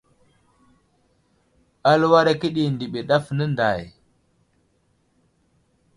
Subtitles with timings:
[1.89, 3.83] Aluwar akəɗi ndiɓimi ɗaf nənday.